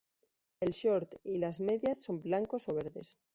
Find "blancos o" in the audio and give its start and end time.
2.23-2.73